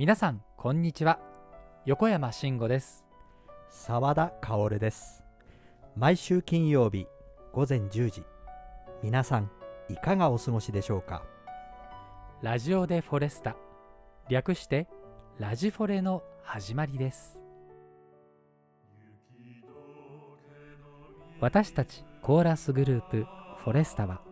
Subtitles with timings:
[0.00, 1.18] 皆さんこんにちは。
[1.84, 3.04] 横山慎吾です。
[3.68, 5.22] 澤田薫です。
[5.94, 7.06] 毎週金曜日
[7.52, 8.24] 午前10時。
[9.02, 9.50] 皆さん
[9.90, 11.22] いかがお過ごしでしょうか？
[12.40, 13.56] ラジオでフォレスタ。
[14.30, 14.88] 略して
[15.38, 17.38] ラジフォレの始まりです。
[21.40, 23.26] 私たちコーラスグループ
[23.58, 24.22] フォレスタは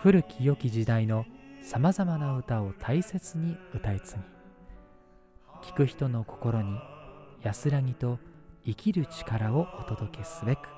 [0.00, 1.24] 古き良き時代の
[1.66, 4.14] さまざまな歌を大切に歌い継
[5.62, 6.78] ぎ聴く人の心に
[7.42, 8.20] 安らぎと
[8.64, 10.68] 生きる力をお届けすべく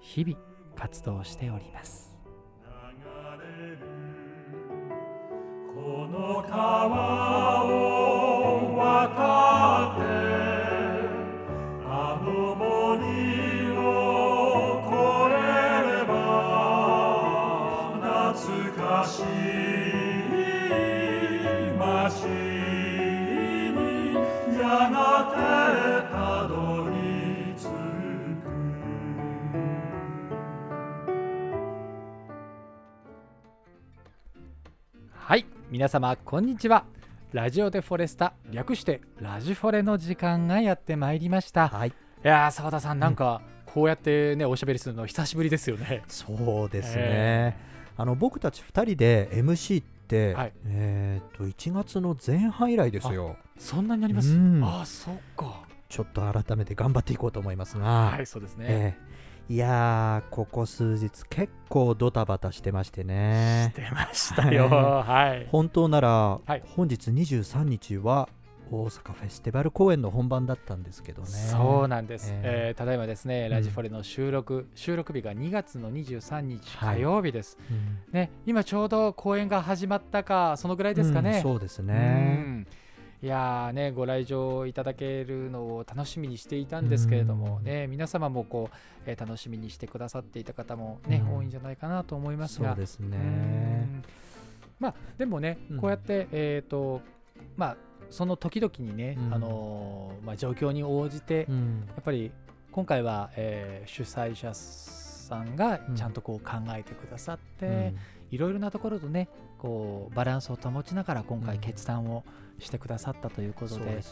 [0.00, 0.38] 日々
[0.76, 2.16] 活動しております。
[5.74, 7.21] この川
[35.72, 36.84] 皆様こんにちは。
[37.32, 41.68] ラジオでフォレスタ略してラジフォレの時間がやってまいりました。
[41.68, 41.88] はい。
[41.88, 41.92] い
[42.22, 46.02] やー澤田さんなんかこうやってねおしゃべりするの久しぶりですよね。
[46.08, 47.54] そうですね、え
[47.96, 50.52] あの僕たち2人で MC って、はい。
[50.66, 53.38] えっ、と1月の前半以来ですよ。
[53.58, 54.34] そんなになります？
[54.34, 54.62] うん。
[54.62, 55.62] ああそっか。
[55.88, 59.11] ちょっと改めて頑張っていこうと思いますが、はいそうですね、ええ
[59.48, 63.72] いやーここ数日結構ドタバタしてましてね。
[63.76, 64.68] 出ましたよ。
[64.68, 65.46] はい。
[65.50, 66.62] 本当なら、はい。
[66.76, 68.28] 本日23日は
[68.70, 71.28] 大阪フェスティバル公演の本番だったんですけどね。
[71.28, 72.74] そうなんです、ええ。
[72.74, 77.98] ーただいまですね、ラジフォレの収録、収録日が2月の23日はい火曜日です、うん。
[78.12, 81.36] ね、今ちょうど公演が始まったか、そのぐらいですかね。
[81.36, 82.66] うんそうですうねん
[83.22, 87.64] いやーね、ご来場いただけるのを楽しみにしていたんですけれども、うん。
[87.64, 88.76] ね、皆様もこう、
[89.06, 91.36] えー楽しみにしてくださっていた方も、ねうん。
[91.36, 93.16] 多いんじゃないかなと思いますが、そうですね。
[93.16, 94.02] うん。
[94.80, 97.00] まあ、でもね、うんこうやって、えーと
[97.56, 97.76] まあ、
[98.10, 99.34] その時々にね、うん。
[99.34, 101.84] あのーまあ、状況に応じて、うん。
[101.94, 102.32] やっぱり
[102.72, 107.94] 今回は、えー主催者さんがちゃんとこう考えてくださって、
[108.32, 111.60] いろいろなところとねこうバランスを保ちながら今回うん。
[111.60, 112.24] 決断を
[112.62, 114.02] してくださったということで,、ね。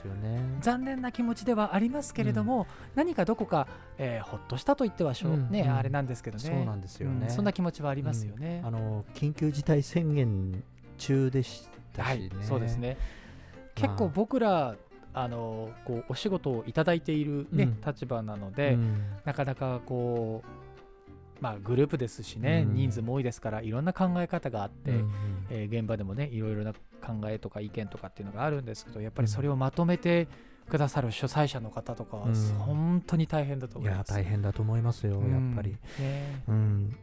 [0.60, 3.66] 残念な気持ちではありますけれども、何かどこか、
[3.98, 5.76] えーほっとしたと言ってはしょう、ね、うんうん。
[5.76, 6.42] あれなんですけどね。
[6.42, 7.26] そうなんですよね。
[7.26, 8.62] うんそんな気持ちはありますよね。
[8.64, 10.62] あの緊急事態宣言
[10.98, 12.96] 中でしたしね、はい、そうですね。
[13.74, 13.96] 結まあ。
[13.96, 14.76] 構僕ら
[15.12, 17.80] あのこうお仕事をいただいている、ねうん。
[17.84, 19.02] 立場なので、うん。
[19.24, 20.69] なかなかこう、
[21.40, 22.74] まあ、グループですしね、うん。
[22.74, 25.10] 人数も多いですからいろんな考え方があって、うん
[25.50, 30.28] えー現場でもねいろいろな考えとか意見とかっていうのがあるんですけどやっぱりそれをまとめて
[30.68, 32.34] くださる主催者の方とかは、うん。
[32.58, 34.10] 本当に大変だとい思います。
[34.10, 35.20] や大変だと思いますよ、やっ
[35.54, 36.42] ぱり、うんね。
[36.48, 36.96] うん、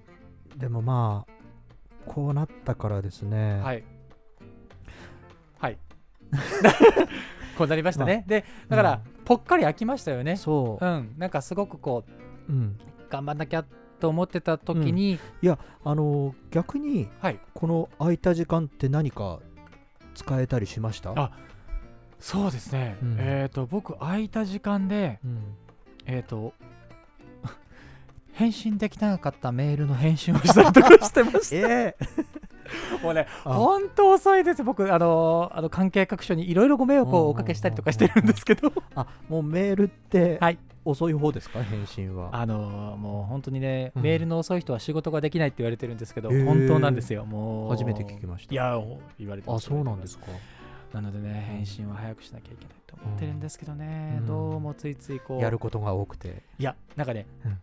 [0.58, 1.32] でもまあ
[2.06, 3.84] こうなったからですね、はい。
[5.60, 5.78] はい。
[7.58, 8.24] こうなりましたね。
[8.28, 10.36] で、だから、ぽっかり飽きましたよね。
[10.38, 10.86] そう。
[10.86, 11.16] う、ん。
[11.18, 12.06] なんかすごくこ
[12.48, 12.78] う、うん、
[13.10, 13.66] 頑張んなきゃ
[14.00, 15.20] と思ってた時に、
[15.84, 17.40] あの逆にはい。
[17.54, 19.40] この空いた時間って何か
[20.16, 21.14] 使えたりしました？
[21.16, 21.32] あ
[22.20, 22.98] そうですね。
[23.02, 25.40] うんえっ、と、僕、空いた時間で、うん
[26.06, 26.54] えっ、と、
[28.34, 32.06] 返信できなかったメールの返信をしたりとかしてましええ
[32.98, 33.04] た。
[33.04, 34.64] もうね、あ本当遅いです。
[34.64, 38.72] 僕、あの、あの関係各所にいろいろご迷惑をおかけしたりとかしてるんですけど。
[38.96, 41.64] あもうメールってはい遅い方ですか？
[41.64, 42.30] 返信は。
[42.34, 44.02] あのもう本当にね、うん。
[44.04, 46.46] メールの遅い人は仕事ができないって言われてるんですけど、へー。
[46.46, 47.26] 本当なんですよ。
[47.26, 48.54] もう初めて聞きました。
[48.54, 48.80] いや、
[49.20, 50.26] 言われてあそうなんですか。
[50.94, 54.26] なのでね、返信は早くしなきゃいけないと思ってるんですけどね、うん。
[54.26, 56.44] どうもついついこう、やることが多くて。
[56.58, 57.60] いや、なんかね、うん。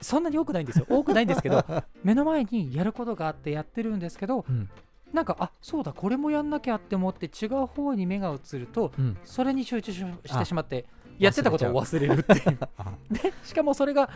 [0.00, 0.86] そんなに多くないんですよ。
[0.90, 1.64] 多くないんですけど、
[2.02, 4.68] 目の前にやることがあってやってるんですけど、うん。
[5.12, 9.16] なんか、あそうだ、これもやんなきゃって思って違う方に目が移ると、うん。
[9.22, 10.86] それに集中ししてあしまって、
[11.18, 12.58] やってたことを忘れるっていう。
[12.78, 14.10] あ でしかもそれが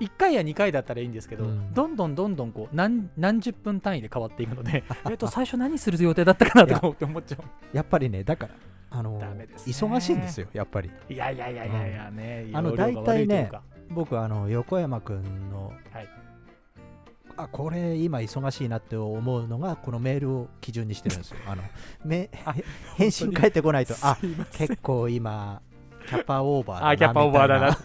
[0.00, 1.74] 1回や2回だったらいいんですけど、うん。
[1.74, 7.38] どんどんどんどんこう何何十分単位で変わっていくので えっと最初何する予定だったかなとか思って思っちゃ
[7.72, 8.54] やっぱりねだから
[8.90, 9.48] あのね。
[9.56, 10.90] 忙しいんですよやっぱり。
[11.08, 13.62] ういやいやいやいやいやね、あの容量が悪いというか。
[13.90, 16.08] 僕あの横山君の、はい。
[17.36, 21.38] あこれ今忙しいなって思うのがこのメールを基準にしてるんですよ。
[21.46, 21.62] あの
[22.04, 22.54] め あ
[22.96, 23.94] 返信返ってこないと。
[24.02, 24.18] あ
[24.52, 25.62] 結構今
[26.10, 27.72] キャパオーバーだなあキャパオーバーだな。
[27.72, 27.76] っ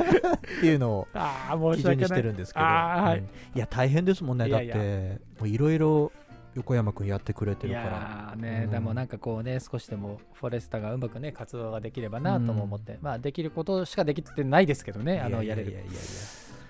[0.60, 1.08] ていうのを
[1.76, 3.20] 基準にしてるんですけど、はい。
[3.20, 3.26] うん。
[3.26, 4.50] いや大変ですもんね。
[4.50, 6.12] だってもういろいろ
[6.56, 8.36] 横山君やってくれているから。
[8.36, 8.72] ね、うん。
[8.72, 15.94] でもなんかこうね少しでもフォレスタがうまくね活動ができればなとも思って、まあできることしかできてないですけどねあのやれるいやいやいや。
[15.94, 16.02] いや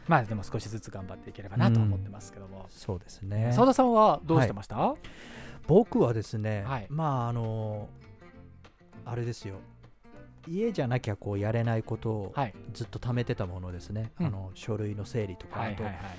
[0.07, 3.51] まあでも少しずつ頑張っていければなと思ってますけども、そうですね。
[3.53, 4.95] 澤田さんはどうしてました、
[5.67, 6.87] 僕はですね、はい。
[6.89, 7.89] まああの
[9.05, 9.55] あれですよ
[10.47, 12.53] 家じゃなきゃこうやれないことをはい。
[12.73, 14.25] ずっと貯めてたものですね、うん。
[14.27, 16.03] あの書類の整理とか、あとはいはい。
[16.03, 16.17] はい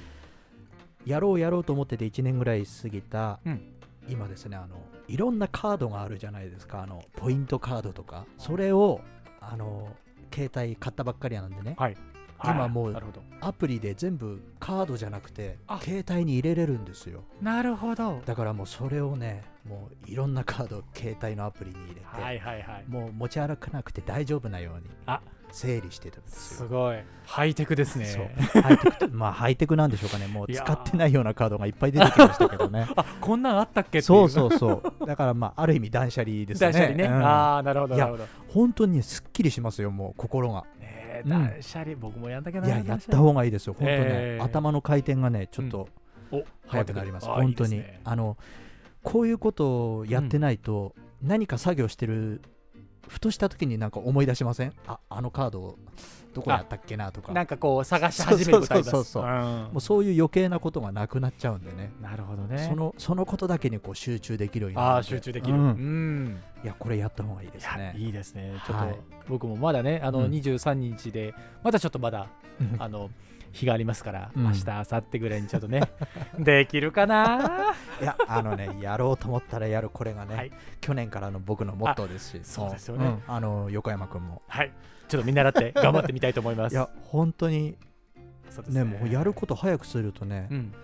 [1.07, 3.61] やろうやろうと思ってて1年ぐらい過ぎた、うん。
[4.09, 4.77] 今ですねあの
[5.09, 6.83] いろんなカードがあるじゃないですか。
[6.83, 8.27] あのポイントカードとか。
[8.39, 9.01] それを
[9.41, 9.89] あの
[10.35, 11.97] 携帯買ったばっかりなんでね、はい。
[12.45, 13.03] 今もう
[13.41, 15.79] アプリで全部カードじゃなくてあ。
[15.81, 17.23] 携帯に入れれるんですよ。
[17.41, 18.21] なるほど。
[18.27, 22.85] だからもうそれをねもういろんなカードを携帯のアプリに入れて、はいはいはい。
[22.89, 25.21] もう持ち歩かなくて大丈夫なようにあ。
[25.53, 26.67] 整理してるんですよ。
[26.67, 26.99] すごい。
[27.25, 28.05] ハイテクですね。
[28.07, 28.61] そう。
[28.63, 30.27] ハイテクとまあハイテクなんでしょうかね。
[30.33, 32.87] もう使ってないようなカードがいっぱい出てきましたけどね。
[32.97, 35.07] あこんなんあったっけっていそうそうそう。
[35.07, 36.73] だからまあある意味断捨離ですね。
[36.73, 37.25] 断捨離ね、うん。
[37.25, 38.27] ああなるほどなるほど。
[38.49, 40.65] 本当にねすっきりしますよもう心が。
[41.25, 45.89] 断捨離、僕もやんだけどないややった方がいいですよ本当ね、えー頭の回転がねちょっと
[46.31, 47.79] お早くなります、本当に。
[47.79, 48.37] ねあの
[49.07, 50.93] こういうことをやってないと、
[51.23, 52.43] 何か作業してる
[53.07, 54.73] ふとした時になんか思い出しません？
[54.89, 55.79] ああのカード
[56.35, 57.33] どこにあったっけなとか。
[57.33, 61.93] なんかこう探し始めるそうそうそうもうそういう余計なことがなくなっちゃうんでね。
[62.03, 62.67] なるほどね。
[62.69, 66.25] そのそのことだけにこう集中できるようになるあ集中できる、ううん。
[66.25, 67.95] んいやこれやった方がいいですね。
[67.97, 68.61] いいですね。
[68.67, 68.97] ちょっと、はい。
[69.29, 70.33] 僕もまだねあのうん。
[70.33, 71.33] 23日で、
[71.63, 72.27] まだちょっとまだ
[72.61, 72.77] うん。
[72.81, 73.09] あの
[73.53, 74.45] 日がありますから、うん。
[74.45, 75.81] 明日明後日ぐらいにちょっとね
[76.39, 77.75] できるかな？
[78.01, 80.53] いやあのねやろうと思ったらやるこれがね、はい。
[80.81, 82.41] 去年からの僕のモットーですし。
[82.45, 83.07] そうですよね。
[83.07, 83.23] ん。
[83.27, 84.43] あの横山君も。
[84.49, 84.73] はい。
[85.09, 86.73] ちょっと見習って頑張ってみたいと思います。
[86.75, 87.77] いや本当に
[88.51, 88.85] そうですね。
[88.85, 90.75] もうやること早くするとねう、ん。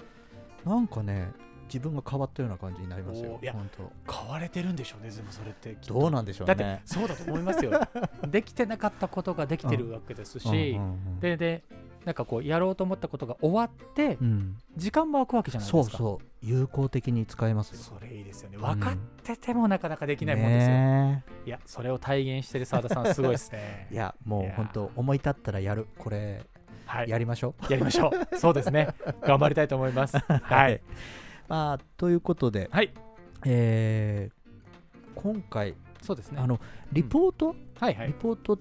[0.64, 1.32] なんかね
[1.64, 3.38] 自分が変わったような感じになりますよ。
[3.42, 3.68] いや本
[4.06, 4.12] 当。
[4.12, 7.72] 変われてるんでしょうねでもそれってどうなんでしょうだってねそうだと思いますよ。
[8.28, 11.20] できてなかったことができてるわけですし、うんうんうん。
[11.20, 11.64] でで
[12.04, 14.56] なんかこうやろうと思ったことが終わってうん。
[14.76, 15.98] 時間も空くわけじゃないそうですか。
[15.98, 17.78] そう有効的に使えますよ。
[17.78, 18.56] それいいですよね。
[18.56, 23.88] ん分かっててもなかなかできないもんですよ、ねいやそれを体現してる澤田さんすごいですね。
[23.90, 24.54] え いやもいうや。
[24.56, 25.86] 本当思い立ったらやる。
[25.98, 26.42] これ
[26.86, 27.08] はい。
[27.08, 27.72] やりましょう。
[27.72, 28.10] やりましょう。
[28.36, 28.88] そうですね。
[29.22, 30.18] 頑張りたいと思います。
[30.18, 30.80] はい。
[31.48, 32.92] まあということではい。
[33.46, 34.42] えー
[35.14, 36.40] 今回そうですね。
[36.40, 36.58] あの
[36.92, 37.54] リポート？
[37.78, 38.08] はいはい。
[38.08, 38.58] リポート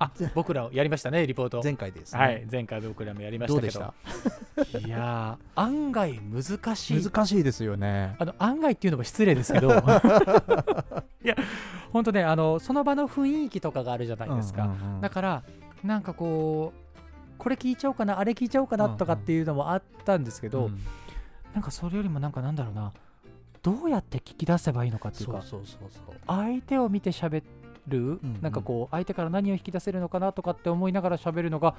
[0.00, 1.60] あ僕らやりましたねリポート。
[1.62, 2.20] 前回ですね。
[2.20, 3.80] はい前回僕らもやりましたけど。
[3.80, 3.94] ど
[4.56, 4.78] うでした？
[4.86, 7.02] いやー案外難しい。
[7.02, 8.14] 難しいですよね。
[8.18, 9.70] あの案外っていうのも失礼ですけど。
[11.24, 11.36] いや
[11.92, 15.00] 本当ねあのその場の雰囲気とかがあるじゃないですか、うんうんうん。
[15.00, 15.42] だから
[15.82, 20.80] なんかこうこれ聞いちゃおうかなあれ聞いちゃおうかなとかっていうのもあったんですけど、うん
[21.54, 22.92] なんかそれよりもなんかなんだろうな。
[23.62, 25.42] どうやって聞き出せばいいのかっていうか。
[26.26, 27.42] 相手を見て喋
[27.88, 28.38] る、んうん。
[28.40, 31.74] なんかこう相手から何を引き出せるのかなとかって思いながら喋るのが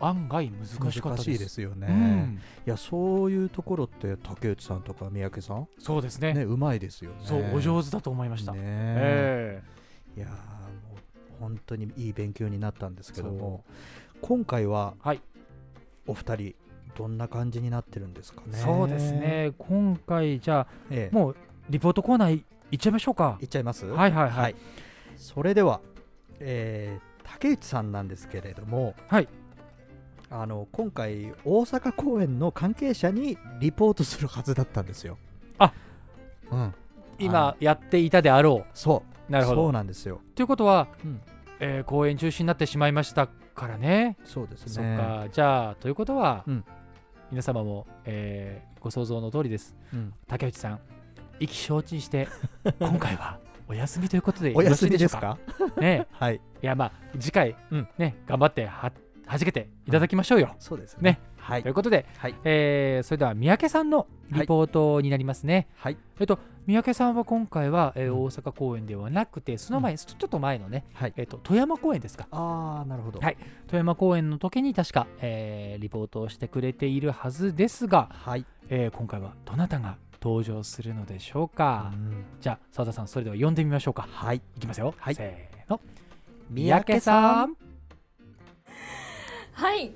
[0.00, 1.02] 案外難しかったです。
[1.02, 2.40] 難しいですよね、うん。
[2.66, 5.68] いやそういうところって竹内さんとか三宅さん？
[5.78, 6.32] そうですね。
[6.32, 7.16] ねうまいですよね。
[7.22, 8.58] そうお上手だと思いました、ね。
[8.62, 9.62] え
[10.16, 13.64] いやーもう本当にいい勉強になったんですけども
[14.22, 15.20] 今回は、はい。
[16.06, 16.54] お二人
[16.96, 18.46] どんな感じになってるんですかね？
[18.54, 19.52] えそうですね。
[19.58, 21.14] 今回じゃあええ。
[21.14, 21.36] もう
[21.68, 23.36] リポートコーナーいいっちゃいましょうか。
[23.40, 23.84] いっちゃいます？
[23.84, 24.30] はいはい。
[24.30, 24.56] はい
[25.16, 25.80] それでは、
[26.40, 29.28] えー竹内さんなんですけれどもはい。
[30.30, 35.16] あの今回大阪公演の関係者にリポートするはずだったんですよ。
[35.58, 35.72] あ。
[36.50, 36.74] うん。
[37.20, 39.12] 今やっていたであろそう。
[39.28, 39.62] うなるほど。
[39.64, 41.20] そうなんですよ、ということは、うん。
[41.60, 44.16] えー公演中止になってしまいましたからね。
[44.24, 45.26] そうですそっねか。
[45.32, 46.64] じゃあということは、うん。
[47.30, 49.76] 皆様も、えーご想像の通りです。
[49.94, 50.12] うん。
[50.26, 50.80] 竹内さん
[51.38, 52.28] 意気承知して
[52.80, 53.38] 今回は
[53.70, 55.38] お休みということでお休みですか？
[55.78, 56.36] ね はい。
[56.36, 57.88] いやまあ次回、うん。
[57.98, 58.90] ね頑張っては
[59.26, 61.20] はじけていただきましょうよ、そうですね。
[61.36, 61.62] はい。
[61.62, 62.34] ということで、はい。
[62.42, 65.96] えーそれでは三宅さんのリポートになりますね、はい。
[66.18, 68.22] えっと三宅さんは今回は、えーうん。
[68.24, 71.12] 大阪公演ではなくてその前、ちょっと前のね、はい。
[71.16, 72.26] えっと富山公演ですか？
[72.32, 73.20] ああなるほど。
[73.20, 73.36] はい。
[73.68, 82.24] 富山公演の時に確か、えーリポートをしてくれているはずですが、はい、えー今回はどなたが登場するのでしょうか、うん。
[82.40, 84.08] じゃあ澤田さんそれでは呼んでみましょうか。
[84.10, 84.42] はい。
[84.56, 85.14] いきますよ、はい。
[85.14, 85.80] せーの。
[86.50, 87.56] 三三宅さん。
[89.52, 89.92] はい。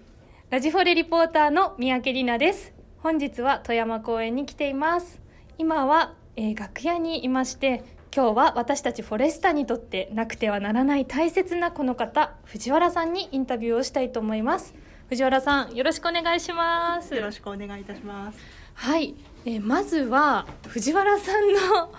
[0.50, 2.72] ラジフォレリポーターの三宅里奈です。
[2.98, 5.20] 本日は富山公園に来ています。
[5.58, 14.74] 今は、えー楽屋にいまして今日は私たちフォレスタにとってなくてはならない大切なこの方藤原さんにインタビューをしたいと思います。
[15.08, 17.14] 藤原さんよろしくお願いします。
[17.14, 18.38] よろしくお願いいたします。
[18.74, 21.92] はい、えーまずは藤原さんの、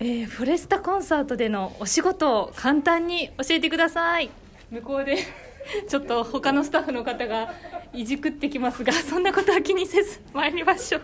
[0.00, 4.30] えーフォレスタコンサートでのお仕事を簡単に教えてください。
[4.70, 5.18] 向こうで
[5.88, 7.54] ちょっと他のスタッフの方が
[7.92, 11.02] いじくってきますが そんなことは気にせず参りましょう。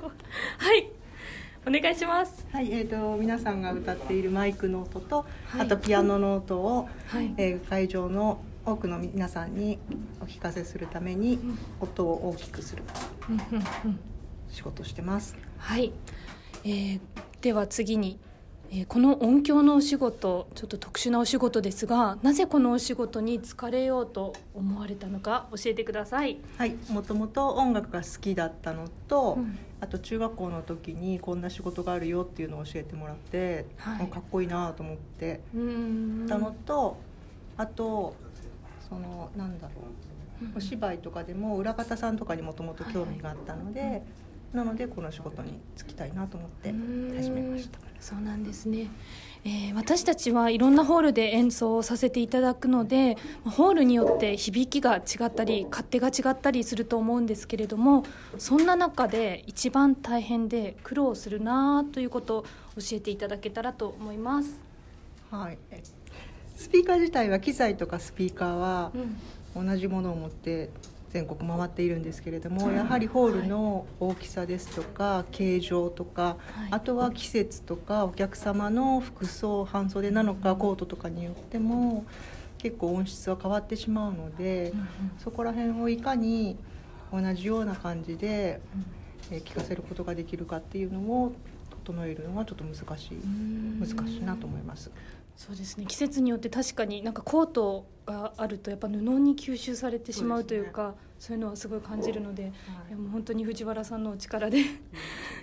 [0.59, 0.89] はい。
[1.67, 2.47] お願いします。
[2.53, 5.61] はい、えー、と皆さんが歌っているマイクの音と、はい。
[5.63, 7.33] あとピアノの音を、はい。
[7.39, 9.79] えー会場の多くの皆さんに
[10.23, 11.39] お聞かせするために
[11.81, 12.83] 音を大きくする。
[13.29, 14.14] うんうんうん
[14.55, 15.37] 仕事をしてます。
[15.59, 15.93] はい、
[16.65, 17.01] えー
[17.41, 18.19] では次に、
[18.71, 29.59] えーこの音響のお仕事ちょっと特殊なお仕事ですがなぜこのお仕事に疲れようと思われたのか教えてください、はい、もともと音楽が好きだったのと、うん。
[29.81, 34.05] あと中学校の時にこんな仕事があるよっていうのを教えてもらって、はい。
[34.05, 36.97] あかっこいいなと思ってたのと、
[37.59, 38.15] あと
[38.89, 40.57] そのなんだろう。
[40.57, 44.03] お芝居とかでも裏方さんとかにもともと興味があったので、
[44.55, 46.69] なのでこの仕事に就きたいなと思って
[47.17, 47.79] 始めました。
[48.01, 48.91] そうなんですね、
[49.45, 58.05] えー私たちはいろんなホールで演奏をさせていただくのでまあホールによって響きが違ったり勝手が違ったりすると思うんですけれども
[58.39, 62.49] そんな中で一番大変で苦労するなということを教
[62.93, 64.61] えていただけたらと思います。
[65.31, 65.83] はい、え
[66.57, 69.17] スピーカー自体は機材とかスピーカーはうん
[69.67, 70.71] 同じものを持って
[71.15, 76.37] 全国回っているんですけれども、うんやはりホールの大きさですとか形状とか、はい。
[76.73, 82.05] あとは季節とかお客様の服装半袖なのかコートとかによっても
[82.59, 84.73] 結構音質は変わってしまうので、
[85.19, 86.57] そこら辺をいかに
[87.13, 88.61] 同じような感じで、
[89.31, 91.33] えー聞かせることができるかっていうのを
[91.85, 93.19] 整えるのはちょっと難しい
[93.79, 94.91] 難しいなと思います。
[95.37, 102.53] そうですね季節によって確かになんかコートがあるとやっぱ布に吸収されてしまうというかそういうのはすごい感じるので、
[102.89, 104.63] いやもう本当に藤原さんのお力で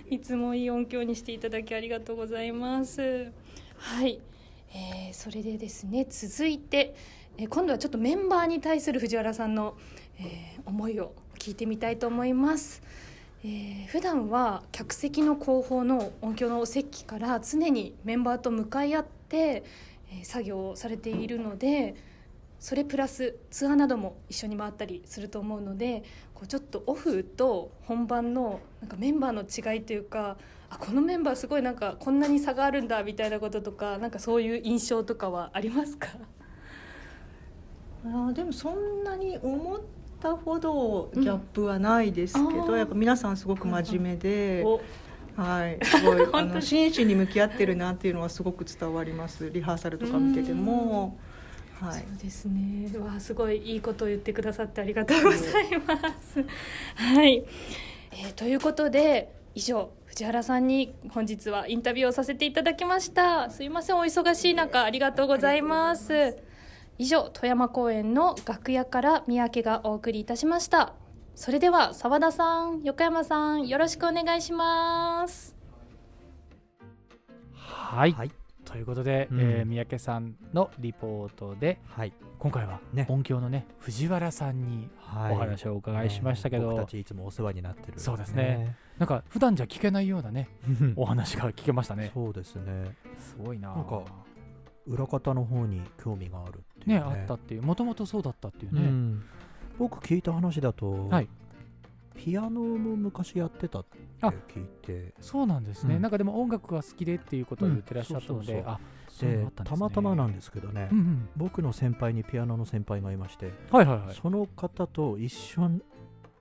[0.08, 3.32] いつもいい音響にしていただきありがとうございます。
[3.76, 4.20] はい、
[4.70, 6.94] えーそれでですね続いて、
[7.36, 9.76] えー今度はちょっとメンバーに対する藤原さんの、
[10.18, 12.80] えー思いを聞いてみたいと思います。
[13.44, 19.64] えー普段は客席の後方の音響の席から常にメンバーと向かい合って、
[20.10, 21.94] え作業をされているので
[22.58, 30.36] それプラスツアーなども一緒に回ったりすると思うのでこうちょっとオフと本番のなんかメンバーの違いというか
[30.70, 36.08] あこのメンバーすごいなんかこんなに差があるんだみたいなこととかなんかそういう印象とかはありますか？
[38.04, 39.80] あでもそんなに思っ
[40.22, 44.80] たほどギャップはないですけうんやっぱ皆さんすごく真面目で、お。
[45.36, 46.54] はい、すごい あ本当に。
[46.54, 49.50] の真摯に向き合ってるなっていうのはすごく伝わります。
[49.50, 51.18] リハーサルとか見てても、
[51.80, 52.00] はい。
[52.00, 52.90] そうですね。
[52.94, 56.44] うわあすごいいいことを言ってくださってありがとうございます。
[56.94, 57.44] はい、
[58.12, 63.50] えーということで以上藤原さんに本日はインタビューをさせていただきました。
[63.50, 63.96] すいません。
[63.96, 66.51] お忙しい中ありがとうございます。
[67.02, 70.94] 以上富山公園の楽屋から三宅がお送りいたしました。
[71.34, 75.56] それでは澤田さん、横山さんよろしくお願いします。
[77.56, 78.30] はい、はい。
[78.64, 79.40] ということで、うん。
[79.40, 82.12] えー三宅さんのリポートではい。
[82.38, 83.06] 今回はね。
[83.10, 85.34] 音響のね藤原さんにはい。
[85.34, 87.98] お話をお伺いしましたけど、ね僕たちいつもお世話になってる。
[87.98, 88.76] そうですね。
[88.98, 90.48] なんか普段じゃ聞けないようなね
[90.94, 92.12] お話が聞けましたね。
[92.14, 92.96] そうですね。
[93.18, 94.04] すごいななんか
[94.86, 97.04] 裏方の方に興味があるっていうね。
[97.04, 97.62] あったっていう。
[97.62, 99.22] もともとそうだったっていうね、うん。
[99.78, 101.28] 僕聞いた話だと、はい。
[102.14, 105.14] ピアノも昔やってたってあ聞いて。
[105.20, 106.02] そうなんですね、うん。
[106.02, 108.64] なんかでも音楽が好きでっていうことを言ってらっしゃったので、
[109.20, 111.28] でたまたまなんですけどね、うんうん。
[111.36, 114.14] 僕の先輩にピアノの先輩がいまして、はいはいはい。
[114.14, 115.82] その方と一緒に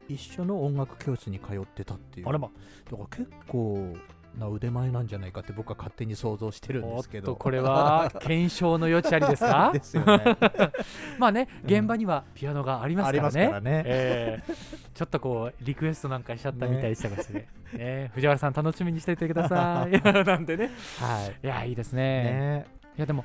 [0.10, 2.28] 一緒の音楽教室に通ってたっていう。
[2.28, 2.50] あれま。
[2.90, 3.96] だから結構
[4.38, 7.28] な腕前なんじゃないかって僕は勝手に想像してるんですけど。
[7.28, 9.72] とこれは検証の余地ありですか？
[9.74, 10.38] ですよね。
[11.20, 13.84] まあねうん現場にはピアノがありますからね,、ありますからね。
[13.86, 17.48] えーちょっとこうリクエストなんかしちゃったみたいでしたからね。
[17.74, 18.12] ね。
[18.14, 20.02] 藤原さん楽しみにしていてください。
[20.02, 20.70] なんでね。
[21.00, 21.46] はい。
[21.46, 22.24] いやいいですね。
[22.24, 22.66] ね。
[22.98, 23.24] いやでも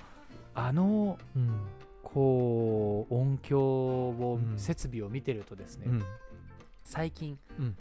[0.54, 1.60] あのうん。
[2.04, 4.58] こう音響を、うん。
[4.58, 6.04] 設備を見てるとですね、うん。
[6.84, 7.76] 最近、うん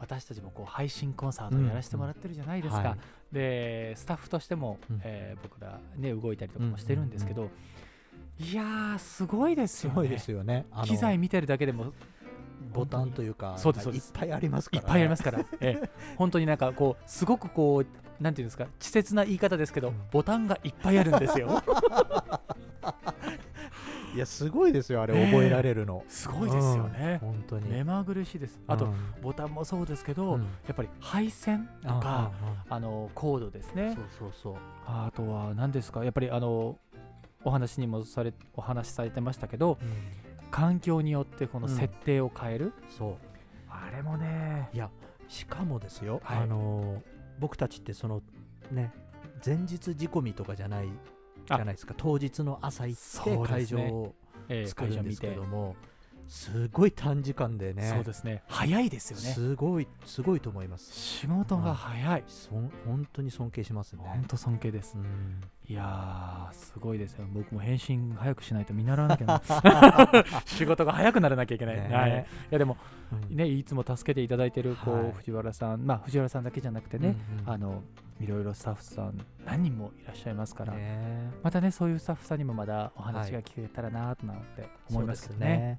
[0.00, 2.98] 私たちもこう配信コンサートをやらせてもらってるじゃないですか、はい。
[3.34, 5.00] でスタッフとしても、うん。
[5.04, 7.50] えー僕らね動いたりとかもしてるんですけど、
[8.38, 9.94] いやーすごいですよね。
[9.94, 10.66] すごいですよね。
[10.84, 11.92] 機材見てるだけでも
[12.72, 14.08] ボタンというかそうですそうです。
[14.08, 15.90] いっぱいありますから、ね、いっぱいありますから、ええ。
[16.16, 19.94] 本当になんかこうすごくこうなんていうんですか稚拙な言い方ですけど、うん。
[20.10, 21.62] ボタンがいっぱいあるんですよ
[24.14, 27.20] いやすごいですよあれ覚えられるの、すごいですよね。
[27.22, 27.70] うん本当に。
[27.70, 28.60] 目まぐるしいです。
[28.66, 28.94] あと、うん。
[29.22, 30.40] ボタンもそうですけど、うん。
[30.40, 32.32] やっぱり配線とか
[32.68, 33.94] ああのコードですあね。
[33.94, 34.54] そうそうそう。
[34.86, 36.78] あとは何ですかやっぱりあの
[37.44, 39.78] お話にもされお話しされてましたけど
[40.50, 43.14] 環境によってこのうん設定を変える、そう。
[43.68, 44.68] あれもね。
[44.72, 44.90] いや
[45.28, 46.38] しかもですよ、はい。
[46.40, 48.20] あのー僕たちってその
[48.70, 48.92] ね
[49.44, 50.88] 前日仕込みとかじゃない
[51.56, 51.94] じゃないですか。
[51.96, 54.14] 当日の朝行って会場を
[54.48, 55.76] えー作るんですけども、
[56.28, 58.42] すごい短時間でねそうですね。
[58.46, 59.34] 早いですよね。
[59.34, 60.92] すごいすごいと思います。
[60.92, 62.24] 仕事が早い。
[62.28, 64.02] そん本当に尊敬しますね。
[64.04, 64.96] 本当尊敬です。
[64.96, 65.40] うん
[65.70, 67.24] いやーすごいですよ。
[67.32, 69.40] 僕も返信早くしないと見習わなきゃな。
[70.44, 72.76] 仕事が早くならなきゃいけない、ねはい、いやでも
[73.30, 73.36] うん。
[73.36, 75.12] ねいつも助けていただいてるこう、はい。
[75.12, 75.86] 藤原さん。
[75.86, 77.50] まあ藤原さんだけじゃなくてね、うんうん。
[77.50, 77.84] あの
[78.20, 85.78] いろいろスタッフさん何人もいらっしゃいますから、ねまたねそういうスタッフさんにもまだお話が聞けたらなとなんて思いますけどね,、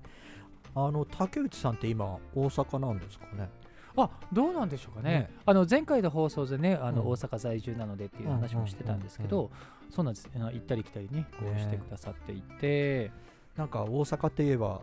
[0.74, 3.50] あの竹内さんって今大阪なんですかね？
[3.98, 5.12] あどうなんでしょうかね。
[5.12, 5.32] ね。
[5.46, 7.08] あの前回の放送でねあの、うん。
[7.10, 9.52] 大阪在住なのでっていう話もしてたんですけど、
[9.90, 10.30] そうなんです。
[10.36, 13.12] あの行ったり来たりねこうねしてくださっていて、
[13.56, 14.82] なんか大阪って言えば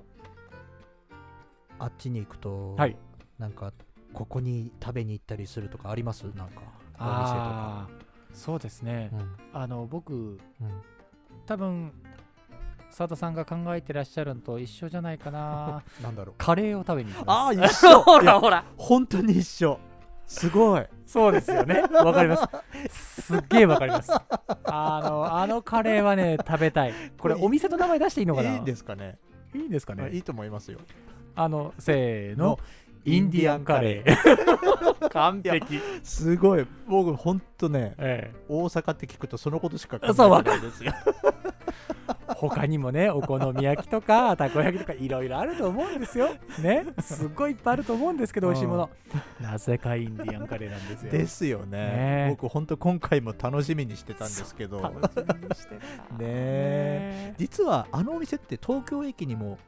[1.79, 2.97] あっちに行くと、はい。
[3.38, 3.73] なんか
[4.12, 6.25] ここに食べに行ったりするとかあります？
[6.25, 7.88] なんかお店とか。
[8.33, 9.37] そうですね、うん。
[9.53, 10.38] あの僕うん。
[11.47, 11.93] 多分
[12.90, 15.83] 佐田さんが考えてらっしゃるのと一緒じゃないかな。
[16.02, 16.35] なんだろう。
[16.38, 18.00] カレーを食べに行きああます 一緒。
[18.00, 18.64] ほらほら。
[18.76, 19.78] 本当に一緒。
[20.26, 20.87] すごい。
[21.07, 21.83] そうですよね。
[21.90, 22.37] わかりま
[22.88, 23.25] す。
[23.25, 24.12] すっげえわかります。
[24.12, 26.92] あのあのカレーはね食べたい。
[27.18, 28.52] これお店の名前出していいのかな？
[28.52, 29.18] いいんですかね。
[29.54, 30.04] いいんですかね？
[30.04, 30.80] あいいと思いますよ。
[31.35, 32.59] あのせーのの
[33.05, 35.09] インディアンカレー。
[35.11, 35.81] 完璧。
[36.02, 36.67] すごい。
[36.87, 40.93] 僕本当ねえ大阪って聞くとそのことしか考えないですよ。
[40.93, 41.28] え
[42.38, 46.35] 他にもねお好み焼きとかたこ焼きとかいろいろあると思うんですよ。
[46.61, 46.87] ね。
[47.00, 48.90] すっごいいっぱいあると思うんですけど美味しいもの。
[49.40, 51.12] なぜかインディアンカレーなんですよ。
[51.12, 51.78] ですよね。
[51.78, 52.26] ね。
[52.31, 54.81] 僕本当今回も楽しみにしてたんですけど。
[54.81, 55.00] 楽し
[55.40, 56.14] みにしてた。
[56.14, 57.35] ねえ。
[57.38, 59.59] 実はあのお店って東京駅にも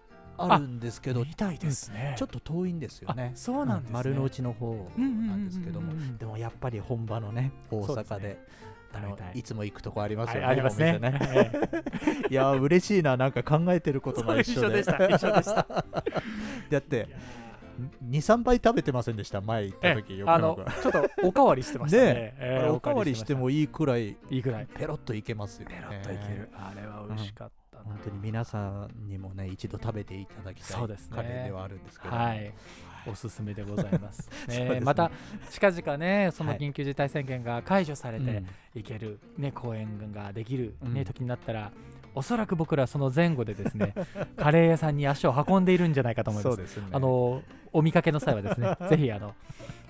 [0.41, 2.15] あるんですけどみたいですね。
[2.19, 3.33] ちょっと遠いんですよね。
[3.35, 3.95] あそうなんですね。
[3.95, 5.93] 丸の内の方なんですけども。
[6.19, 8.39] でもやっぱり本場のね大阪で
[8.93, 9.39] あのい。
[9.41, 10.99] いつも行くとこありますよねあありますね。
[11.03, 11.51] お店え
[12.29, 12.29] え。
[12.31, 13.17] いや嬉しいな。
[13.17, 14.81] なんか考えてることが一緒で。
[14.81, 15.67] 一緒でした。
[16.71, 17.09] だって
[18.05, 19.41] 23杯食べてませんでした？
[19.41, 22.35] 前行った時えあのよくよくちょっとおかわりしてましたね。
[22.39, 24.67] ねおかわりしてもいいくらいいいぐらい。
[24.67, 25.77] ペロッといけますよね。
[25.79, 26.49] ペロッといける。
[26.55, 27.85] あれは美味しかったな。
[27.85, 31.17] 本当に皆さんにもね一度食べていただきたいそうですね。
[31.17, 32.15] カレーではあるんですけど。
[32.15, 32.53] はい。
[33.07, 34.29] おすすめでございます。
[34.49, 34.81] ねね。
[34.81, 35.11] また
[35.51, 36.59] 近々ねそのはい。
[36.59, 38.47] 緊急事態宣言が解除されてうん。
[38.75, 40.93] 行けるね公演ができるうん。
[40.95, 41.73] ね時になったら
[42.15, 43.95] おそらく僕らその前後でですね
[44.37, 46.77] カレー屋さんに足を運んでいるんじゃないかと思います。
[46.81, 46.87] ね。
[46.93, 47.43] あの
[47.73, 49.35] お見かけの際はですね ぜひあの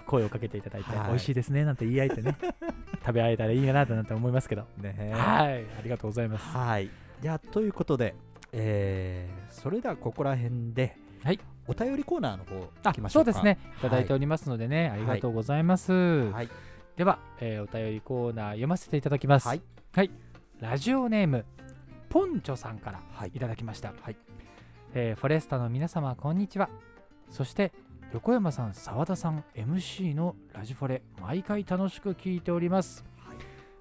[0.07, 1.09] 声をかけていただいて、はい。
[1.09, 2.37] 美味しいですねなんて言い合えてね
[3.01, 5.13] 食べ合えたらいいかなとなんて思いますけど、ね。
[5.13, 6.57] はいありがとうございます。
[6.57, 6.91] はい。
[7.21, 8.15] じゃあということで
[8.53, 11.41] えーそれではここら辺ではい。
[11.67, 13.33] お便りコーナーの方あ行きましょうか。
[13.33, 13.59] そうですね。
[13.79, 13.81] い。
[13.83, 16.49] ただいておりますのでね、ありがとうございます、はい。
[16.97, 19.49] では、えーお便りコーナー読ませていただきます。
[19.49, 20.11] はい、
[20.59, 21.45] ラジオネーム
[22.11, 23.31] ポンチョさんからはい。
[23.35, 24.17] いただきました、はい。
[24.95, 26.69] えーフォレスタの皆様こんにちは。
[27.31, 27.73] そして
[28.13, 33.05] 横山さん澤田さん MC のラジフォレ毎回楽しく聞いております、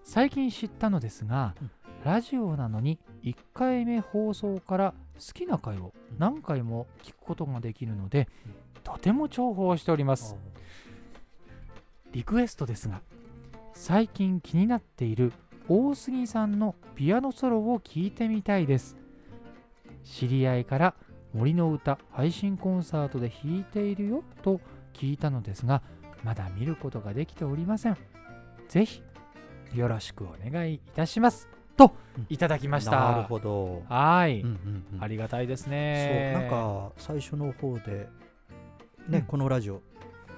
[0.04, 1.72] 最近知ったのですが、うん。
[2.06, 8.30] ラジオなのに1回目放送から好きな回を何回も聞くことができるので、
[8.84, 10.36] とても重宝しております。
[12.12, 13.02] リクエストですが
[13.74, 15.34] 最近気になっている
[15.70, 18.98] 大杉さんのピアノソロを聞いてみたいです。
[20.04, 20.96] 知り合いから
[21.34, 24.60] 森の歌配信コンサートで弾いているよと
[24.94, 25.84] 聞いたのですが
[26.24, 27.98] まだ見ることができておりません。
[28.68, 29.04] ぜひ
[29.76, 31.48] よろしくお願いいたします。
[31.78, 32.92] とうんいただきました。
[32.92, 33.84] なるほど。
[33.88, 35.04] はい、うんうんうん。
[35.04, 38.10] ありがたいですそうねなんか最初の方で
[39.08, 39.22] ね、うん。
[39.22, 39.84] このラジオ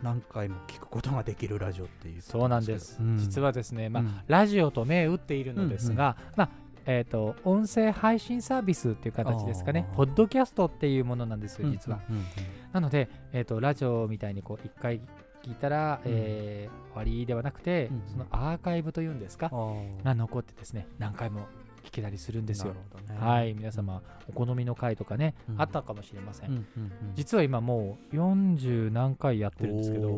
[0.02, 4.22] 何回も聞くことができるラジオっていうそうなんです、実は、はですね、まあうん。
[4.28, 6.50] ラジオと銘打っているのですが、まあ
[6.86, 9.88] えー、と音声配信サービスっていう形ですかね。
[9.96, 12.24] ポッドキャストっていうものなんですよ実は、うんうん
[12.72, 15.02] なので、えー、とラジオみたいにこう1回
[15.44, 16.12] 聞いたら、うん。
[16.12, 21.48] えー終わりではなくて、うんそのアーカイブというんですか、うんが残ってですね何回も
[21.84, 22.76] 聞けたりするんですよ。
[23.20, 23.54] はい。
[23.54, 25.62] 皆様お好みの回とかね、うん。
[25.62, 26.92] あったかもしれません、うんうんうん。
[27.16, 30.18] 実は今もう40何回やってるんですけど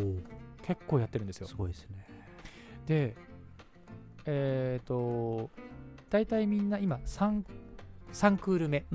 [0.61, 1.47] 結構やってるんですよ。
[1.47, 2.07] すごいですね。
[2.85, 3.15] で
[4.25, 5.49] えっ、と
[6.09, 7.43] 大体みんな今 3,
[8.13, 8.85] 3クール目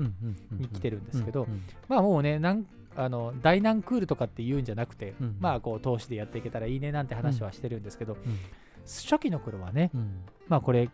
[0.51, 1.63] に来てるんですけどうんうん。
[1.87, 5.37] まあもうねなんあの第何クールとかって言うんじゃなくて、うん。
[5.39, 8.39] まあこう投資でやっていけたらいいねなんて話はしてるんですけど、うん。
[8.85, 10.21] 初期の頃はねうん。
[10.47, 10.89] まあこれ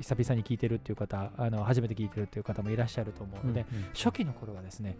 [0.00, 4.96] 久々に聞いてるっていう方あの初めて聞いてるっていう方もいらっしゃると思うので、うん初期の頃はですね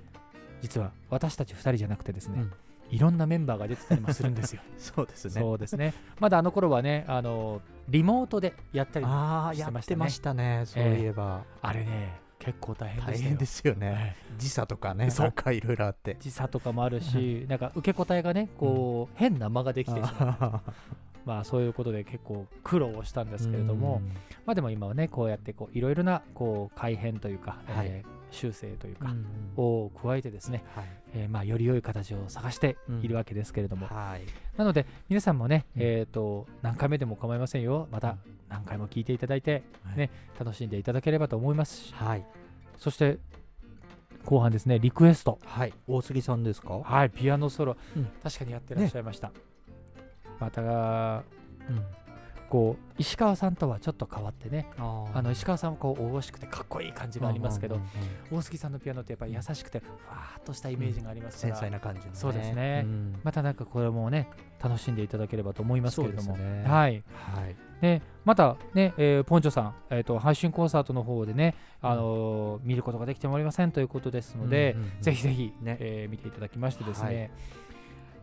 [0.61, 2.53] 実は私たち2人じゃなくてですね、うん。
[2.91, 4.63] いろんなメンバーが出てたりもするんですよ。
[4.77, 5.41] そうですね。
[5.41, 5.95] そうですね。
[6.19, 9.81] まだあの頃はね、あのリモートでやったりしてましたね。
[9.81, 11.45] ってましたねそういえば。
[11.63, 13.05] あれね、結構大変。
[13.05, 13.93] 大変ですよね。
[13.93, 14.17] はい。
[14.39, 16.17] 時差とかねそうかいろいろあって。
[16.21, 20.71] 時差とかもあるし、なんか受け答えがね、こう、変な間ができてしまう。
[21.25, 24.09] あまあそういうことで結構苦労をしたんでーすけれども、うん。
[24.47, 27.87] まあでも今はね、こうやってこういろいろなこう改変というか、はい。
[27.89, 30.85] えー修正というか、うんを加えてですね、はい。
[31.15, 34.21] えーまあより良い形を探しているわけですけれども、はい。
[34.57, 35.83] なので皆さんもね、うん。
[35.83, 37.89] えっ、と何回目でも構いませんよ。
[37.91, 39.65] また何回も聞いていただいて、
[39.97, 42.25] ね、楽しんでいただければと思いますし、はい。
[42.79, 43.19] そして
[44.25, 45.41] 後半ですね、リクエスト。
[45.45, 45.73] はい。
[45.89, 46.75] 大杉さんですか？
[46.85, 48.05] はい、ピアノソロ、うん。
[48.23, 49.33] 確かにやってらっしゃいました。
[50.41, 51.85] また、うん。
[52.51, 57.87] こう、石川さんとはちょっと変わってね、あの石川さんはこう、おろしくてかっこいい感じがありますけどうん、うん
[58.33, 62.11] うん大杉さんのピアノってやっぱり優しくて、ふわーっとしたイメージがありますか繊ら、細な感じのね。
[62.15, 62.83] そうですね。
[62.83, 63.21] ん。
[63.23, 64.29] またなんかこれもね、
[64.63, 66.65] 楽しんでいただければと思いますけれども、ね。
[66.67, 67.05] はい。
[67.15, 67.57] はい。
[67.83, 75.03] ね、またね、えーポンチョさん、えー、と配信コンサートの方でね、あのー見ることができておりませんということですので、うんうんうん。
[75.03, 75.77] ぜひぜひ、ね。
[75.81, 77.31] えー見ていただきましてですね、はい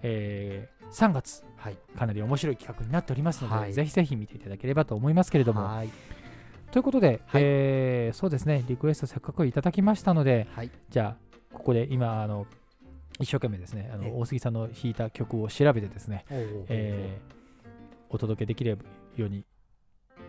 [0.01, 1.77] えー3月、はい。
[1.97, 3.73] かなり面白い企画になっておりますので、はい。
[3.73, 5.65] ぜひぜひ見ていただければと思いますけれども。
[5.65, 5.89] はい。
[6.71, 7.41] ということで、はい。
[7.43, 10.71] えーそうですね、リクエストせっかくいただきましたので、はい。
[10.89, 12.45] じゃあ、ここで今、あの
[13.19, 17.37] 一生懸命ですね、あえの大杉さんの弾いた曲を調べてですね、えー
[18.09, 18.77] お届けできる
[19.17, 19.43] ように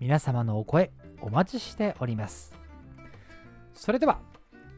[0.00, 2.54] 皆様のお声、お待ちしております。
[3.74, 4.18] それでは、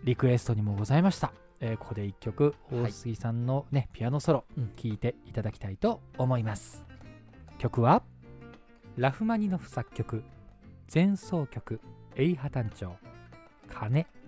[0.05, 1.33] リクエストにもございました。
[1.61, 6.85] えーここで一曲、はい大杉さんの、ねピアノソロ、うん聴いていただきたいと思います。
[7.59, 8.03] 曲は、
[8.97, 10.25] ラフマニノフ作曲、
[10.93, 11.81] 前奏曲、
[12.17, 12.97] エイハ単調、
[13.69, 14.07] 鐘。「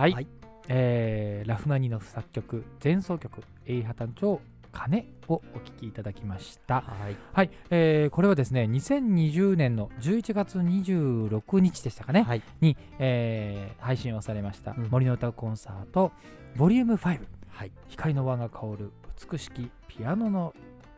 [0.00, 0.26] はい、はい。
[0.68, 4.40] えーラフマニノフ作曲前奏曲「エイハタン長
[4.72, 6.80] 鐘」をお聴きいただきました。
[6.80, 7.16] はい。
[7.34, 12.42] はい、えーこれはですね2020年の11月26日でしたかね、はい。
[12.62, 14.88] に、えー配信をされました、うん。
[14.90, 16.12] 森の歌コンサート
[16.56, 17.70] ボリューム5はい。
[17.88, 18.92] 光の輪が香る
[19.30, 20.54] 美しきピアノの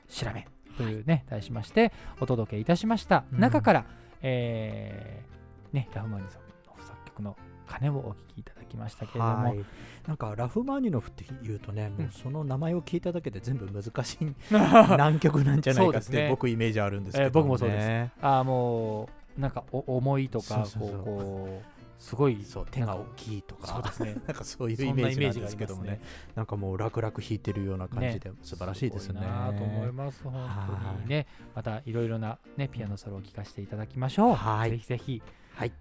[0.06, 3.40] 調べというね、題しましてお届けいたしました、うん。
[3.40, 3.84] 中から、
[4.20, 6.30] えーね、ラフマニノ
[6.76, 7.36] フ作曲の
[7.72, 9.64] 鐘をお聴きいただきましたけれども、はい。
[10.06, 17.26] なんかラフマニノフって言うとね、もううんその名前を聞いただけで全部難しい 難曲なんじゃないかって僕イメージあるんですけど、ね。
[17.26, 18.12] えー僕もそうです。
[18.20, 23.66] あーもうなんかお重いとかこうすごいそう手が大きいとか。
[23.68, 24.16] そうですね。
[24.26, 25.92] なんかそういうイメージなんですけどもね。
[25.92, 26.00] ね
[26.34, 29.20] なんかもう楽々弾いてるような感じで素晴らしいですね。
[29.20, 31.26] ごいなと思います本はい当にね。
[31.54, 34.34] またいろいろなねピアノソロを聴かせていただきましょう。
[34.34, 34.70] はい。
[34.70, 35.22] ぜひぜひ。
[35.54, 35.72] はい。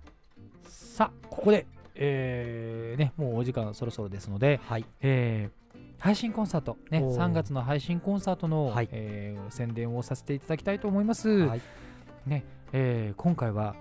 [0.63, 4.85] さあここでえーねもうお時間そろそろですのではい。
[5.01, 5.61] えー
[5.99, 7.17] 配信コンサート、ね、おー。
[7.17, 8.89] 3月の配信コンサートの、はい。
[8.91, 11.61] えー宣伝をさせていただきたいと思います、はい。
[12.73, 13.75] えー今回は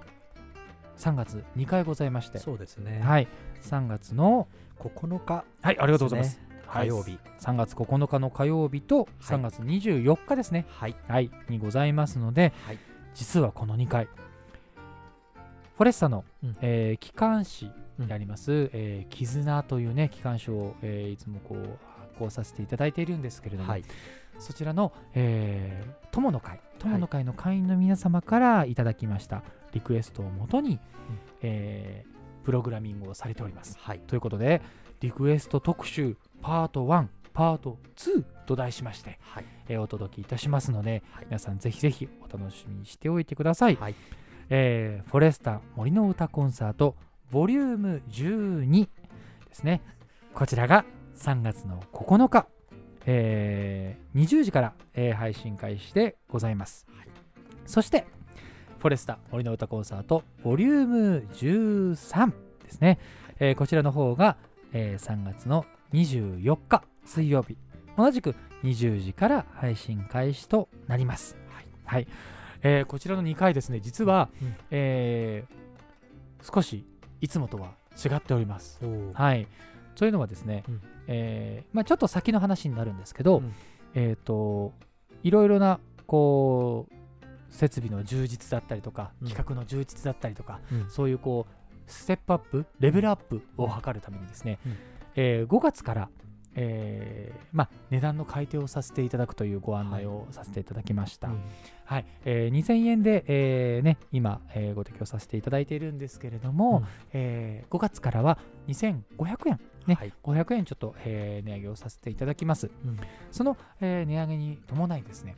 [0.98, 3.28] 3月2回ございまして、そうですね、はい、
[3.62, 5.44] 3月の、9日。
[5.62, 6.38] はい、ありがとうございます。
[6.68, 7.18] 火曜日。
[7.40, 9.08] 3月9日の火曜日とはい。
[9.20, 10.96] 3月24日ですね、はい。
[11.08, 12.78] はい、にございますので、はい。
[13.14, 16.56] 実はこの2回、フォレスタの、うん。
[16.60, 17.70] えー機関誌
[18.06, 23.84] であります、えー絆というね、機関書を、えーいつもこう発行させていただいているんですけれども、はい。
[24.38, 28.74] そちらの、えー友の会、友の会の会員の皆様からい。
[28.74, 30.78] ただきましたリクエストをもとに、
[31.42, 32.10] えー
[32.44, 33.76] プログラミングをされております。
[33.78, 33.98] はい。
[34.00, 34.62] ということで、
[35.00, 39.44] リクエスト特集パート1、パート2と題しまして、はい。
[39.68, 41.26] えーお届けいたしますので、はい。
[41.26, 43.78] 皆さんぜひぜひお楽しみにしておいてください。
[44.48, 46.96] えーフォレスタ森の歌コンサート
[47.30, 48.88] ボリューム12で
[49.52, 49.82] すね。
[50.34, 50.84] こちらが
[51.16, 52.46] 3月の9日、
[53.06, 56.86] えー20時から、えー配信開始でございます。
[57.66, 58.06] そして、
[58.78, 62.32] フォレスタ森の歌コンサートボリューム13
[62.64, 62.98] ですね。
[63.38, 64.36] えーこちらの方が、
[64.72, 67.56] えー3月の24日水曜日、
[67.96, 71.36] 同じく20時から配信開始となります。
[71.84, 72.06] はい。
[72.62, 75.60] えーこちらの2回ですね、実は、うんえー
[76.42, 76.86] 少し
[77.20, 78.80] いつもとは違っております。
[79.14, 79.46] はい。
[79.94, 80.80] というのはですね、うん。
[81.08, 83.52] えーまあ、ちょっと先の話になるんですけど、うん。
[83.94, 84.72] えっ、と、
[85.22, 86.94] いろいろな、こう、
[87.50, 89.28] 設備の充実だったりとか、うん。
[89.28, 90.90] 企画の充実だったりとか、うん。
[90.90, 94.76] そういうこう、ステップアップ、レベルアップを図るためにですね、うん。
[95.16, 96.08] えー5月から、
[96.56, 101.28] えーまあ、値段の改定をさせていただくというご案内をさせていただきました。
[101.28, 101.40] うん
[101.84, 106.86] はい、えー2000円で、えーね、今、えーご提供させていただいているんですけれども、うん。
[107.12, 110.12] えー5月からは2500円、ねはい。
[110.22, 112.70] 500円ちょっと、えー値上げをさせていただきます。
[112.84, 112.96] うん。
[113.32, 115.34] その、えー値上げに伴いですね、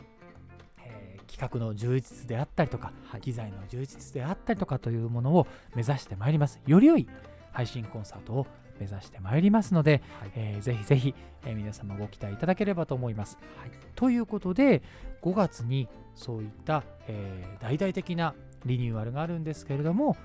[0.85, 3.21] えー企画の充実であったりとか、はい。
[3.23, 6.61] 機材の充実であったりとかというものを目指してまいります。
[6.67, 7.09] より良い
[7.53, 8.47] 配信コンサートを
[8.81, 10.33] 目指してまいりますので、はい。
[10.35, 13.39] えーぜひぜひ、えー皆様ご期待いただければと思います。
[13.59, 13.71] はい。
[13.95, 14.83] ということで
[15.23, 20.17] 5月にそういった、えー大々的なリニューアルがあるんですけれども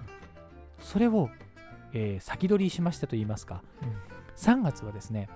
[0.79, 1.29] それを、
[1.93, 3.89] えー先取りしましたといいますか、うん。
[4.35, 5.29] 3月はですね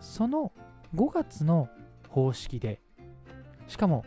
[0.00, 0.52] その
[0.94, 1.68] 5月の
[2.08, 2.80] 方式で
[3.68, 4.04] しかも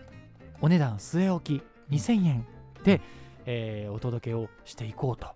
[0.62, 2.46] お値段据え置き2000円
[2.84, 3.02] で、
[3.46, 5.28] えーお届けをしていこうと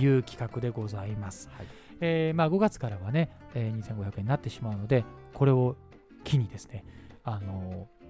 [0.00, 1.48] いう企画でございます。
[1.56, 1.66] はい
[2.00, 5.76] えーまあ、5月からはね、えー2500円になってしまうので、これを
[6.24, 6.84] 機にですね、
[7.24, 8.00] あのー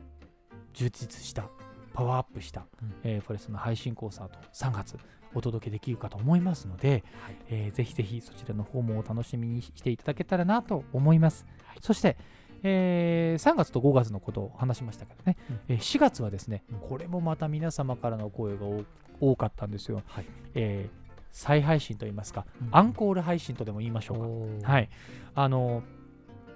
[0.72, 1.48] 充実した、
[1.92, 2.94] パワーアップした、うん。
[3.02, 4.96] えーフォレストの配信コンサート、3月
[5.34, 7.36] お届けできるかと思いますので、はい。
[7.48, 11.44] えーぜひぜひそちらの方もお楽しみにしていただけたらなと思います。
[11.80, 12.16] そして、
[12.62, 15.60] えー3月と5月のことを話しましたけどね、うん。
[15.68, 18.84] えー4月はですね、うんこれもまた皆様からの声が多
[19.20, 20.02] 多かったんですよ。
[20.06, 20.26] はい。
[20.54, 21.00] えー
[21.30, 24.14] 再配信といいますか、うんアンコール配信とでも言いましょ
[24.58, 24.72] うか。
[24.72, 24.88] はい。
[25.34, 25.82] あの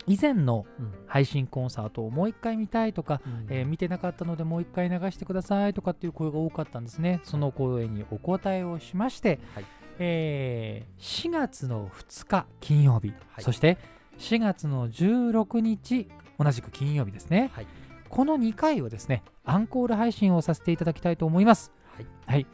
[0.06, 7.20] 以前のうん配信コンサートをもう一回見たいとか、うんえー見てなかったのでもう一回流してくださいとかっていう声が多かったんですね。
[7.24, 9.64] その声にお答えをしまして、はい
[9.98, 13.78] えー4月の2日金曜日、はいそして
[14.18, 16.08] 4月の16日
[16.38, 17.50] 同じく金曜日ですね。
[17.54, 17.66] はい
[18.10, 21.72] この2回をですね、アンコール配信をさせていただきたいと思います。
[21.96, 22.46] はいはい。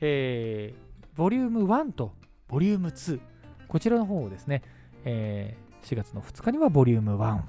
[0.00, 0.83] えー
[1.16, 2.12] ボリューム1と
[2.48, 3.20] ボリューム2、
[3.68, 4.62] こちらの方をですね、
[5.04, 7.40] えー4月の2日にはボリューム1を、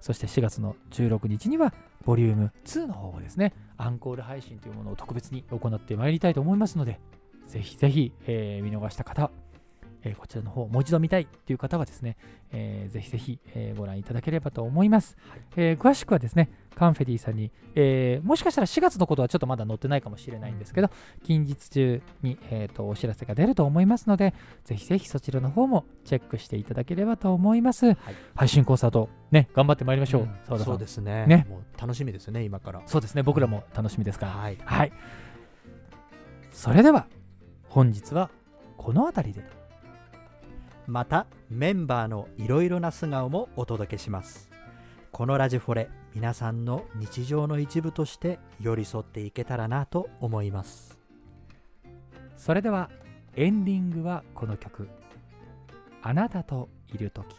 [0.00, 1.72] そして4月の16日には
[2.04, 7.00] ボリューム2の方をですね、アンコール配信というものを特別に行ってまいりたいと思いますので、
[7.46, 9.30] ぜひぜひ、えー見逃した方、
[10.04, 12.16] えーこちらの方もう一度見たいという方はですね、
[12.52, 15.16] えーぜひぜひ、えーご覧いただければと思います、
[15.56, 20.90] えー詳しくはですねカンフェディさんに、えーもしかしたら4月のことはちょっとまだ載ってないかもしれないんですけど
[21.22, 27.96] 近日中に、えーとお知らせが出ると思いますのでぜひぜひそちらの方もチェックしていただければと思います、
[28.34, 30.74] 配信コンサートね頑張ってまいりましょう、澤田さん。
[30.74, 31.26] そうですね。
[31.26, 31.46] ね。
[31.48, 32.82] もう楽しみですね今から。
[32.86, 34.32] そうですね僕らも楽しみですから。
[34.32, 34.58] はい。
[34.64, 34.92] はい。
[36.52, 37.06] それでは
[37.68, 38.30] 本日は
[38.76, 39.44] この辺りで
[40.86, 44.50] またメンバーのいろいろな素顔もお届けします。
[45.12, 50.98] このラジフォレ皆さんの日常の一部として寄り添っていけたらなと思います。
[52.36, 52.90] それでは
[53.36, 54.88] エンディングはこの曲
[56.02, 57.36] 「あなたといる時」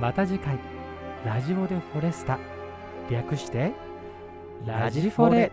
[0.00, 0.75] また次回。
[1.26, 2.38] ラジオでフォレスタ。
[3.10, 3.72] 略して
[4.64, 5.50] ラジフォレ。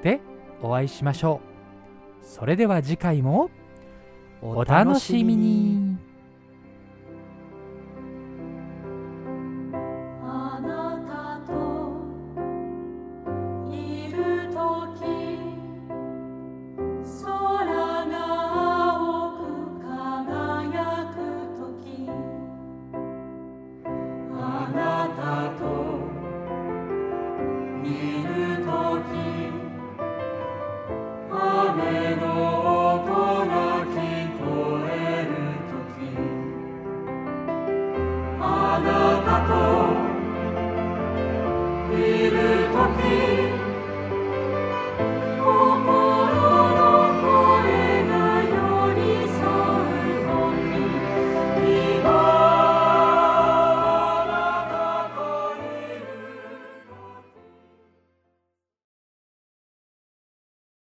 [0.00, 0.20] で
[0.62, 1.40] お会いしましょ
[2.22, 2.24] う。
[2.24, 3.50] それでは次回も
[4.40, 5.98] お楽しみに